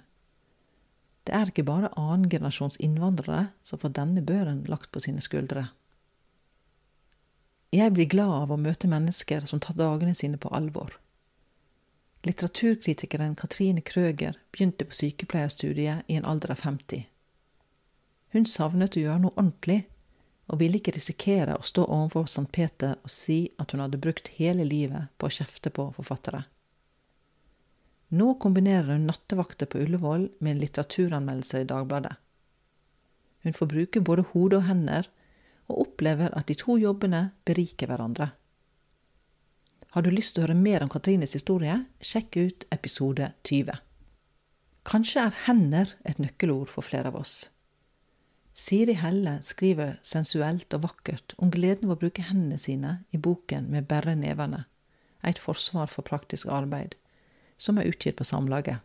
Det 1.27 1.35
er 1.35 1.51
ikke 1.51 1.65
bare 1.67 1.91
annengenerasjons 1.99 2.79
innvandrere 2.79 3.49
som 3.67 3.81
får 3.83 3.97
denne 3.97 4.23
børen 4.23 4.63
lagt 4.71 4.93
på 4.95 5.03
sine 5.03 5.25
skuldre. 5.25 5.71
Jeg 7.75 7.91
blir 7.97 8.07
glad 8.07 8.31
av 8.31 8.53
å 8.55 8.61
møte 8.61 8.87
mennesker 8.87 9.49
som 9.51 9.59
tar 9.59 9.75
dagene 9.75 10.15
sine 10.15 10.39
på 10.39 10.53
alvor. 10.55 10.93
Litteraturkritikeren 12.23 13.35
Katrine 13.35 13.83
Krøger 13.83 14.37
begynte 14.55 14.87
på 14.87 14.95
sykepleierstudiet 14.95 16.07
i 16.07 16.19
en 16.21 16.29
alder 16.29 16.55
av 16.55 16.63
50. 16.63 17.09
Hun 18.35 18.47
savnet 18.47 18.95
å 18.95 19.03
gjøre 19.03 19.25
noe 19.25 19.35
ordentlig 19.35 19.81
og 20.47 20.61
ville 20.61 20.79
ikke 20.79 20.95
risikere 20.95 21.57
å 21.59 21.67
stå 21.67 21.87
overfor 21.89 22.29
St. 22.31 22.47
Peter 22.53 22.95
og 23.01 23.11
si 23.11 23.39
at 23.59 23.75
hun 23.75 23.83
hadde 23.83 24.01
brukt 24.01 24.31
hele 24.39 24.67
livet 24.69 25.11
på 25.19 25.27
å 25.27 25.35
kjefte 25.35 25.73
på 25.75 25.89
forfattere. 25.97 26.45
Nå 28.15 28.37
kombinerer 28.39 28.93
hun 28.93 29.09
nattevakter 29.09 29.67
på 29.67 29.83
Ullevål 29.83 30.29
med 30.39 30.55
en 30.55 30.63
litteraturanmeldelse 30.63 31.65
i 31.65 31.69
Dagbladet. 31.69 32.15
Hun 33.43 33.57
får 33.57 33.73
bruke 33.73 34.05
både 34.05 34.29
hode 34.31 34.61
og 34.61 34.69
hender, 34.69 35.09
og 35.69 35.81
opplever 35.87 36.35
at 36.37 36.49
de 36.49 36.57
to 36.59 36.77
jobbene 36.81 37.31
beriker 37.47 37.89
hverandre. 37.91 38.31
Har 39.95 40.03
du 40.03 40.11
lyst 40.11 40.35
til 40.35 40.43
å 40.43 40.49
høre 40.49 40.59
mer 40.59 40.83
om 40.83 40.91
Katrines 40.91 41.37
historie, 41.37 41.77
sjekk 42.03 42.37
ut 42.37 42.65
episode 42.75 43.31
20. 43.47 43.77
Kanskje 44.85 45.23
er 45.23 45.37
hender 45.47 45.93
et 46.05 46.19
nøkkelord 46.19 46.73
for 46.73 46.85
flere 46.85 47.13
av 47.13 47.21
oss. 47.21 47.35
Siri 48.55 48.95
Helle 48.99 49.39
skriver 49.43 49.97
sensuelt 50.07 50.75
og 50.77 50.85
vakkert 50.85 51.35
om 51.43 51.51
gleden 51.51 51.89
ved 51.89 51.97
å 51.97 52.03
bruke 52.05 52.27
hendene 52.27 52.59
sine 52.61 52.97
i 53.11 53.19
boken 53.19 53.71
Med 53.71 53.89
bare 53.91 54.15
nevene, 54.15 54.65
et 55.23 55.39
forsvar 55.39 55.89
for 55.91 56.07
praktisk 56.07 56.51
arbeid, 56.51 56.95
som 57.59 57.79
er 57.79 57.89
utgitt 57.91 58.19
på 58.19 58.27
Samlaget. 58.27 58.79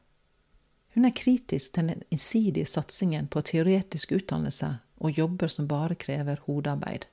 Hun 0.96 1.06
er 1.06 1.14
kritisk 1.14 1.74
til 1.74 1.92
den 1.92 2.02
innsidige 2.10 2.66
satsingen 2.66 3.28
på 3.28 3.42
teoretisk 3.46 4.16
utdannelse 4.18 4.72
og 5.00 5.18
jobber 5.18 5.48
som 5.52 5.68
bare 5.68 5.96
krever 5.96 6.42
hodearbeid. 6.46 7.08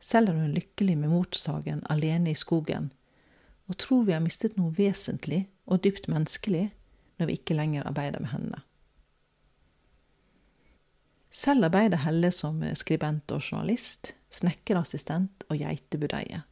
Selv 0.00 0.30
er 0.30 0.38
hun 0.38 0.54
lykkelig 0.54 0.96
med 0.98 1.10
motorsagen 1.10 1.82
alene 1.90 2.30
i 2.30 2.38
skogen, 2.38 2.92
og 3.66 3.78
tror 3.82 4.04
vi 4.06 4.14
har 4.14 4.22
mistet 4.22 4.58
noe 4.58 4.74
vesentlig 4.76 5.46
og 5.66 5.82
dypt 5.84 6.06
menneskelig 6.08 6.68
når 7.18 7.30
vi 7.30 7.38
ikke 7.38 7.56
lenger 7.56 7.86
arbeider 7.88 8.22
med 8.22 8.30
henne. 8.30 8.60
Selv 11.36 11.66
arbeider 11.66 12.00
Helle 12.00 12.30
som 12.32 12.62
skribent 12.78 13.32
og 13.34 13.42
journalist, 13.42 14.14
snekkerassistent 14.32 15.44
og 15.50 15.58
geitebudeie. 15.60 16.44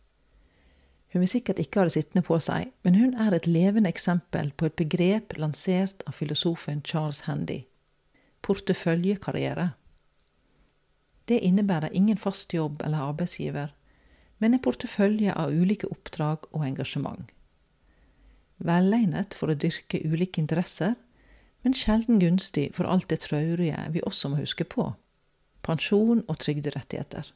Hun 1.12 1.22
vil 1.22 1.30
sikkert 1.30 1.60
ikke 1.62 1.78
ha 1.78 1.86
det 1.86 1.94
sittende 1.94 2.24
på 2.26 2.40
seg, 2.42 2.72
men 2.82 2.98
hun 2.98 3.14
er 3.22 3.36
et 3.36 3.46
levende 3.46 3.88
eksempel 3.88 4.50
på 4.58 4.66
et 4.66 4.76
begrep 4.76 5.36
lansert 5.38 6.02
av 6.08 6.18
filosofen 6.18 6.82
Charles 6.82 7.22
Handy– 7.28 7.62
porteføljekarriere. 8.44 9.70
Det 11.28 11.40
innebærer 11.40 11.92
ingen 11.92 12.18
fast 12.18 12.52
jobb 12.54 12.82
eller 12.84 12.98
arbeidsgiver, 12.98 13.72
men 14.38 14.54
en 14.54 14.62
portefølje 14.62 15.32
av 15.32 15.54
ulike 15.54 15.88
oppdrag 15.88 16.48
og 16.52 16.66
engasjement. 16.66 17.30
Velegnet 18.58 19.34
for 19.34 19.50
å 19.50 19.58
dyrke 19.58 20.02
ulike 20.04 20.40
interesser 20.42 20.94
men 21.64 21.74
sjelden 21.74 22.20
gunstig 22.20 22.68
for 22.76 22.84
alt 22.84 23.08
det 23.08 23.22
traurige 23.24 23.86
vi 23.94 24.02
også 24.04 24.28
må 24.30 24.42
huske 24.42 24.66
på 24.68 24.90
pensjon 25.64 26.20
og 26.28 26.36
trygderettigheter. 26.42 27.30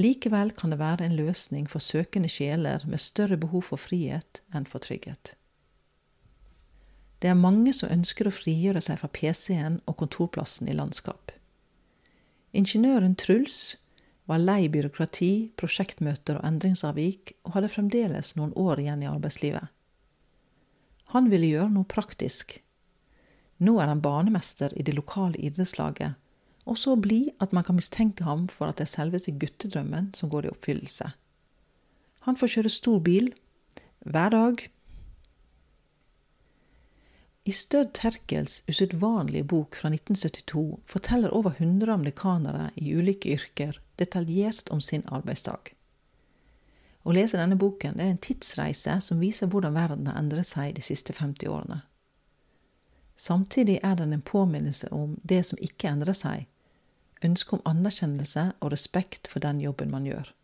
Likevel 0.00 0.54
kan 0.56 0.72
det 0.72 0.78
være 0.80 1.04
en 1.04 1.18
løsning 1.18 1.66
for 1.68 1.84
søkende 1.84 2.30
sjeler 2.32 2.86
med 2.88 3.02
større 3.04 3.36
behov 3.36 3.66
for 3.68 3.82
frihet 3.82 4.40
enn 4.56 4.64
for 4.64 4.80
trygghet. 4.80 5.34
Det 7.20 7.28
er 7.28 7.36
mange 7.36 7.74
som 7.76 7.92
ønsker 7.92 8.30
å 8.30 8.32
frigjøre 8.32 8.80
seg 8.80 9.02
fra 9.02 9.10
PC-en 9.12 9.82
og 9.84 9.98
kontorplassen 10.00 10.70
i 10.72 10.78
landskap. 10.78 11.34
Ingeniøren 12.58 13.14
Truls 13.14 13.76
var 14.28 14.42
lei 14.42 14.66
byråkrati, 14.72 15.52
prosjektmøter 15.56 16.40
og 16.40 16.46
endringsavvik, 16.48 17.36
og 17.46 17.54
hadde 17.54 17.70
fremdeles 17.72 18.34
noen 18.36 18.50
år 18.58 18.82
igjen 18.82 19.04
i 19.04 19.10
arbeidslivet. 19.10 19.70
Han 21.14 21.30
ville 21.32 21.48
gjøre 21.48 21.70
noe 21.72 21.88
praktisk, 21.88 22.58
nå 23.58 23.78
er 23.82 23.90
han 23.90 24.02
banemester 24.02 24.74
i 24.78 24.84
det 24.86 24.94
lokale 24.94 25.38
idrettslaget, 25.40 26.18
og 26.68 26.76
så 26.78 26.94
blid 27.00 27.30
at 27.42 27.54
man 27.56 27.64
kan 27.64 27.78
mistenke 27.78 28.26
ham 28.26 28.46
for 28.52 28.68
at 28.68 28.78
det 28.78 28.86
er 28.86 28.92
selveste 28.92 29.32
guttedrømmen 29.40 30.12
som 30.14 30.30
går 30.30 30.46
i 30.46 30.52
oppfyllelse. 30.52 31.08
Han 32.28 32.36
får 32.36 32.52
kjøre 32.54 32.74
stor 32.74 32.98
bil 33.00 33.30
hver 34.04 34.34
dag. 34.34 34.66
I 37.48 37.52
Stødd 37.52 37.94
Terkels 37.94 38.62
usedvanlige 38.68 39.44
bok 39.44 39.76
fra 39.76 39.88
1972 39.88 40.80
forteller 40.86 41.32
over 41.32 41.54
100 41.56 41.92
amerikanere 41.94 42.70
i 42.76 42.90
ulike 42.92 43.30
yrker 43.32 43.78
detaljert 43.96 44.68
om 44.68 44.82
sin 44.84 45.06
arbeidsdag. 45.08 45.70
Å 47.08 47.14
lese 47.16 47.38
denne 47.40 47.56
boken 47.56 48.02
er 48.02 48.10
en 48.12 48.18
tidsreise 48.20 48.98
som 49.00 49.22
viser 49.24 49.48
hvordan 49.48 49.72
verden 49.72 50.10
har 50.10 50.18
endret 50.20 50.50
seg 50.50 50.74
de 50.76 50.84
siste 50.84 51.14
50 51.16 51.48
årene. 51.48 51.78
Samtidig 53.16 53.78
er 53.82 53.94
den 53.96 54.12
en 54.12 54.24
påminnelse 54.32 54.90
om 54.92 55.14
det 55.22 55.40
som 55.48 55.62
ikke 55.64 55.88
endrer 55.88 56.18
seg, 56.18 56.44
ønsket 57.24 57.62
om 57.62 57.70
anerkjennelse 57.70 58.44
og 58.58 58.74
respekt 58.74 59.30
for 59.32 59.40
den 59.40 59.62
jobben 59.64 59.94
man 59.94 60.04
gjør. 60.04 60.34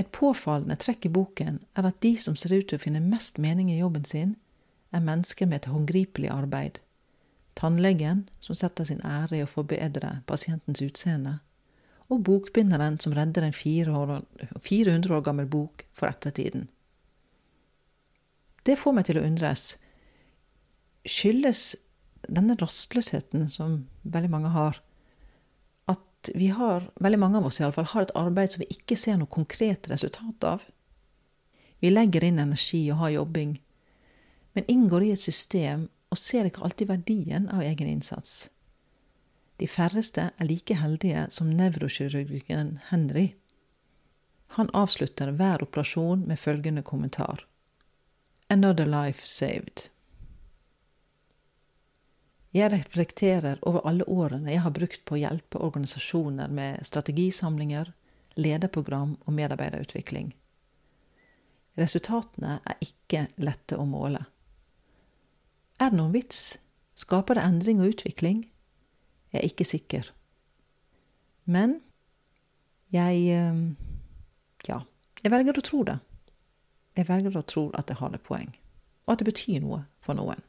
Et 0.00 0.08
påfallende 0.16 0.80
trekk 0.80 1.04
i 1.10 1.12
boken 1.12 1.60
er 1.76 1.90
at 1.92 2.00
de 2.00 2.14
som 2.16 2.40
ser 2.40 2.56
ut 2.56 2.70
til 2.72 2.80
å 2.80 2.84
finne 2.86 3.04
mest 3.04 3.36
mening 3.36 3.68
i 3.68 3.82
jobben 3.82 4.08
sin, 4.08 4.34
er 4.94 5.04
mennesker 5.04 5.48
med 5.50 5.62
et 5.62 5.70
håndgripelig 5.72 6.30
arbeid. 6.32 6.78
Tannlegen, 7.58 8.28
som 8.40 8.56
setter 8.58 8.86
sin 8.86 9.02
ære 9.06 9.38
i 9.38 9.44
å 9.44 9.50
forbedre 9.50 10.20
pasientens 10.26 10.82
utseende, 10.82 11.38
og 12.12 12.24
bokbinderen 12.26 12.98
som 13.00 13.14
redder 13.16 13.46
en 13.46 13.54
400 13.54 15.14
år 15.16 15.24
gammel 15.24 15.46
bok 15.50 15.86
for 15.96 16.10
ettertiden. 16.10 16.68
Det 18.64 18.76
får 18.80 18.96
meg 18.96 19.08
til 19.08 19.20
å 19.20 19.24
undres. 19.24 19.74
Skyldes 21.04 21.74
denne 22.24 22.56
rastløsheten 22.60 23.48
som 23.52 23.82
veldig 24.02 24.30
mange 24.32 24.52
har, 24.54 24.80
at 25.90 26.30
vi 26.34 26.48
har, 26.56 26.88
veldig 27.04 27.20
mange 27.20 27.40
av 27.40 27.48
oss 27.50 27.60
i 27.60 27.66
alle 27.66 27.76
fall, 27.76 27.90
har 27.92 28.06
et 28.06 28.16
arbeid 28.18 28.54
som 28.54 28.64
vi 28.64 28.70
ikke 28.72 28.96
ser 28.96 29.18
noe 29.20 29.30
konkret 29.30 29.88
resultat 29.92 30.48
av? 30.48 30.64
Vi 31.84 31.92
legger 31.92 32.24
inn 32.24 32.40
energi 32.40 32.86
og 32.88 33.02
har 33.02 33.16
jobbing, 33.18 33.58
men 34.54 34.64
inngår 34.70 35.04
i 35.04 35.12
et 35.14 35.20
system 35.20 35.88
og 36.14 36.18
ser 36.18 36.48
ikke 36.48 36.62
alltid 36.64 36.90
verdien 36.90 37.48
av 37.50 37.62
egen 37.66 37.90
innsats. 37.90 38.48
De 39.58 39.66
færreste 39.70 40.30
er 40.30 40.48
like 40.48 40.76
heldige 40.78 41.26
som 41.30 41.50
nevrokirurgen 41.50 42.78
Henry. 42.90 43.34
Han 44.58 44.70
avslutter 44.74 45.32
hver 45.34 45.62
operasjon 45.62 46.26
med 46.26 46.38
følgende 46.38 46.82
kommentar. 46.82 47.46
Another 48.50 48.86
life 48.86 49.26
saved. 49.26 49.88
Jeg 52.54 52.70
reflekterer 52.70 53.58
over 53.66 53.82
alle 53.88 54.06
årene 54.06 54.52
jeg 54.52 54.62
har 54.62 54.74
brukt 54.74 55.02
på 55.04 55.16
å 55.16 55.22
hjelpe 55.24 55.58
organisasjoner 55.58 56.52
med 56.54 56.86
strategisamlinger, 56.86 57.90
lederprogram 58.38 59.16
og 59.24 59.34
medarbeiderutvikling. 59.34 60.30
Resultatene 61.78 62.60
er 62.62 62.78
ikke 62.86 63.26
lette 63.42 63.78
å 63.78 63.86
måle. 63.90 64.22
Er 65.80 65.90
det 65.90 65.98
noen 65.98 66.14
vits? 66.14 66.58
Skaper 66.94 67.38
det 67.38 67.44
endring 67.44 67.80
og 67.82 67.94
utvikling? 67.94 68.44
Jeg 69.34 69.40
er 69.40 69.48
ikke 69.48 69.66
sikker. 69.66 70.10
Men 71.44 71.80
jeg 72.94 73.24
eh, 73.34 73.62
Ja, 74.68 74.84
jeg 75.22 75.32
velger 75.32 75.58
å 75.58 75.64
tro 75.66 75.82
det. 75.84 75.98
Jeg 76.94 77.08
velger 77.08 77.36
å 77.36 77.42
tro 77.42 77.64
at 77.74 77.88
det 77.90 77.98
har 77.98 78.14
et 78.14 78.22
poeng, 78.22 78.52
og 79.04 79.14
at 79.14 79.20
det 79.20 79.26
betyr 79.26 79.64
noe 79.64 79.82
for 80.04 80.14
noen. 80.14 80.40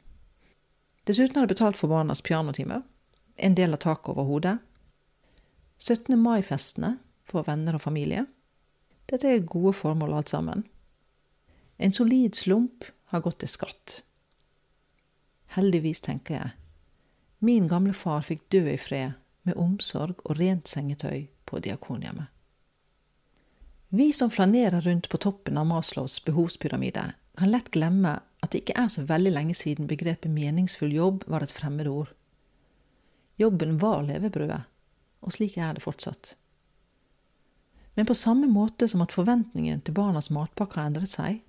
Dessuten 1.06 1.38
har 1.38 1.46
jeg 1.46 1.56
betalt 1.56 1.78
for 1.78 1.90
barnas 1.90 2.22
pianotime, 2.22 2.80
en 3.36 3.58
del 3.58 3.74
av 3.74 3.82
taket 3.82 4.14
over 4.14 4.26
hodet. 4.30 4.56
17. 5.82 6.14
mai-festene 6.18 6.96
for 7.26 7.44
venner 7.46 7.76
og 7.76 7.82
familie. 7.84 8.24
Dette 9.10 9.28
er 9.28 9.44
gode 9.46 9.74
formål 9.76 10.16
alt 10.20 10.32
sammen. 10.32 10.64
En 11.78 11.92
solid 11.92 12.38
slump 12.38 12.86
har 13.12 13.22
gått 13.26 13.42
til 13.42 13.52
skatt. 13.52 14.00
Heldigvis, 15.56 16.02
tenker 16.04 16.34
jeg, 16.34 16.50
Min 17.38 17.68
gamle 17.68 17.92
far 17.92 18.24
fikk 18.24 18.46
dø 18.52 18.62
i 18.68 18.78
fred, 18.80 19.16
med 19.46 19.56
omsorg 19.60 20.18
og 20.24 20.38
rent 20.40 20.68
sengetøy 20.68 21.28
på 21.46 21.60
Diakonhjemmet. 21.64 22.28
Vi 23.88 24.10
som 24.12 24.32
flanerer 24.32 24.82
rundt 24.82 25.08
på 25.08 25.20
toppen 25.22 25.56
av 25.60 25.68
Maslows 25.68 26.18
behovspyramide, 26.24 27.12
kan 27.36 27.52
lett 27.52 27.70
glemme 27.70 28.18
at 28.42 28.52
det 28.52 28.64
ikke 28.64 28.76
er 28.82 28.88
så 28.92 29.04
veldig 29.06 29.32
lenge 29.32 29.54
siden 29.56 29.88
begrepet 29.88 30.32
meningsfull 30.32 30.92
jobb 30.92 31.24
var 31.30 31.44
et 31.44 31.54
fremmedord. 31.54 32.10
Jobben 33.40 33.76
var 33.80 34.02
levebrødet, 34.08 34.62
og 35.20 35.36
slik 35.36 35.56
er 35.60 35.76
det 35.76 35.84
fortsatt. 35.84 36.34
Men 37.96 38.08
på 38.08 38.16
samme 38.16 38.48
måte 38.50 38.88
som 38.88 39.04
at 39.04 39.14
forventningen 39.14 39.80
til 39.84 39.96
barnas 39.96 40.28
matpakke 40.32 40.80
har 40.80 40.90
endret 40.90 41.12
seg, 41.12 41.40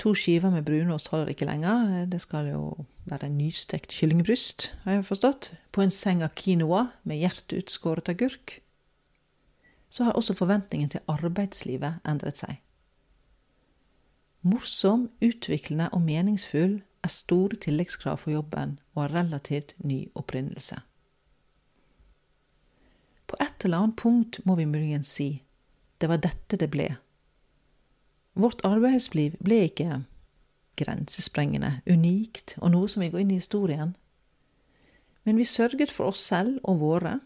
To 0.00 0.14
skiver 0.16 0.50
med 0.50 0.64
brunost 0.64 1.10
holder 1.12 1.28
ikke 1.28 1.44
lenger. 1.44 2.06
Det 2.08 2.20
skal 2.20 2.48
jo 2.48 2.86
være 3.04 3.26
en 3.28 3.36
nystekt 3.36 3.92
kyllingbryst, 3.92 4.70
har 4.84 4.92
jeg 4.92 5.04
forstått, 5.04 5.50
på 5.72 5.84
en 5.84 5.92
seng 5.92 6.22
av 6.24 6.32
quinoa 6.36 6.86
med 7.04 7.20
hjertet 7.20 7.58
utskåret 7.58 8.08
agurk. 8.08 8.60
Så 9.90 10.06
har 10.06 10.16
også 10.16 10.34
forventningen 10.38 10.88
til 10.88 11.04
arbeidslivet 11.10 12.00
endret 12.08 12.40
seg. 12.40 12.62
Morsom, 14.40 15.10
utviklende 15.20 15.90
og 15.92 16.00
meningsfull 16.06 16.78
er 17.04 17.12
store 17.12 17.58
tilleggskrav 17.60 18.22
for 18.22 18.32
jobben 18.32 18.78
og 18.94 19.02
har 19.02 19.14
relativt 19.18 19.74
ny 19.84 20.06
opprinnelse. 20.16 20.80
På 23.28 23.36
et 23.40 23.64
eller 23.64 23.84
annet 23.84 24.00
punkt 24.00 24.40
må 24.48 24.56
vi 24.56 24.64
muligens 24.64 25.12
si 25.12 25.30
det 26.00 26.08
var 26.08 26.22
dette 26.24 26.56
det 26.56 26.70
ble 26.72 26.88
Vårt 28.38 28.62
arbeidsliv 28.64 29.34
ble 29.42 29.64
ikke 29.66 30.04
grensesprengende, 30.80 31.80
unikt 31.90 32.54
og 32.60 32.72
noe 32.74 32.88
som 32.88 33.04
vil 33.04 33.12
gå 33.12 33.22
inn 33.22 33.32
i 33.34 33.40
historien. 33.40 33.94
Men 35.26 35.36
vi 35.36 35.44
sørget 35.44 35.92
for 35.92 36.12
oss 36.12 36.22
selv 36.30 36.60
og 36.64 36.80
våre, 36.80 37.18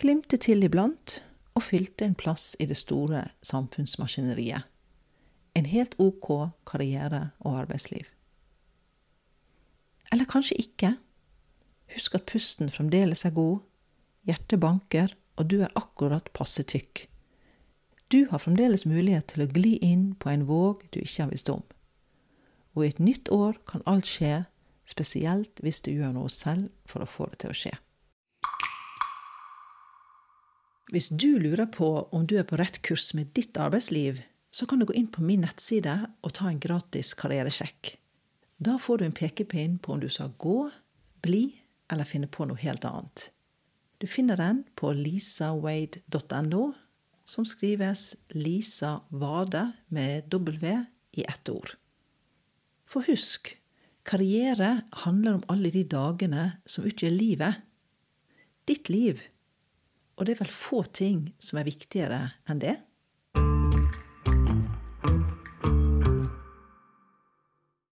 glimtet 0.00 0.46
til 0.48 0.64
iblant 0.66 1.20
og 1.54 1.62
fylte 1.62 2.06
en 2.06 2.16
plass 2.18 2.54
i 2.58 2.66
det 2.66 2.76
store 2.80 3.28
samfunnsmaskineriet. 3.46 4.66
En 5.54 5.68
helt 5.70 5.94
ok 6.02 6.50
karriere 6.66 7.28
og 7.46 7.60
arbeidsliv. 7.60 8.08
Eller 10.12 10.26
kanskje 10.26 10.58
ikke. 10.58 10.96
Husk 11.94 12.16
at 12.18 12.26
pusten 12.26 12.72
fremdeles 12.74 13.22
er 13.24 13.34
god, 13.36 13.60
hjertet 14.26 14.60
banker, 14.60 15.14
og 15.38 15.50
du 15.50 15.60
er 15.62 15.72
akkurat 15.78 16.26
passe 16.34 16.62
tykk. 16.66 17.06
Du 18.12 18.26
har 18.30 18.42
fremdeles 18.42 18.84
mulighet 18.86 19.32
til 19.32 19.44
å 19.44 19.50
gli 19.50 19.76
inn 19.82 20.12
på 20.20 20.30
en 20.30 20.44
våg 20.48 20.84
du 20.92 21.00
ikke 21.00 21.24
har 21.24 21.32
visst 21.32 21.50
om. 21.52 21.62
Og 22.74 22.84
i 22.84 22.90
et 22.92 23.00
nytt 23.00 23.30
år 23.32 23.56
kan 23.70 23.84
alt 23.88 24.08
skje, 24.08 24.44
spesielt 24.84 25.62
hvis 25.64 25.80
du 25.84 25.90
gjør 25.94 26.12
noe 26.16 26.30
selv 26.32 26.68
for 26.90 27.04
å 27.04 27.08
få 27.08 27.30
det 27.32 27.44
til 27.44 27.54
å 27.54 27.58
skje. 27.58 27.72
Hvis 30.92 31.08
du 31.08 31.38
lurer 31.40 31.66
på 31.72 31.88
om 32.14 32.26
du 32.28 32.36
er 32.38 32.46
på 32.46 32.58
rett 32.60 32.82
kurs 32.84 33.14
med 33.16 33.32
ditt 33.34 33.56
arbeidsliv, 33.56 34.20
så 34.54 34.68
kan 34.68 34.78
du 34.78 34.86
gå 34.86 34.94
inn 34.94 35.08
på 35.10 35.24
min 35.24 35.42
nettside 35.42 35.94
og 36.22 36.34
ta 36.36 36.50
en 36.50 36.60
gratis 36.62 37.14
karrieresjekk. 37.18 37.96
Da 38.62 38.76
får 38.78 39.00
du 39.00 39.06
en 39.08 39.16
pekepinn 39.16 39.80
på 39.82 39.96
om 39.96 40.02
du 40.02 40.10
skal 40.12 40.36
gå, 40.38 40.68
bli 41.24 41.46
eller 41.90 42.06
finne 42.06 42.28
på 42.30 42.46
noe 42.46 42.60
helt 42.60 42.84
annet. 42.86 43.30
Du 43.98 44.06
finner 44.10 44.38
den 44.38 44.62
på 44.78 44.92
lisawade.no 44.94 46.64
som 47.24 47.46
skrives 47.48 48.14
Lisa 48.36 49.00
Vade 49.08 49.72
med 49.88 50.28
W 50.32 50.84
i 51.16 51.24
ett 51.24 51.48
ord. 51.48 51.74
For 52.86 53.06
husk, 53.08 53.54
karriere 54.04 54.84
handler 55.04 55.38
om 55.38 55.46
alle 55.48 55.72
de 55.72 55.84
dagene 55.88 56.50
som 56.66 56.84
utgjør 56.86 57.14
livet. 57.14 57.62
Ditt 58.68 58.88
liv. 58.92 59.22
Og 60.14 60.26
det 60.26 60.36
er 60.36 60.44
vel 60.44 60.54
få 60.54 60.84
ting 60.94 61.32
som 61.42 61.58
er 61.58 61.68
viktigere 61.68 62.20
enn 62.48 62.60
det? 62.62 62.76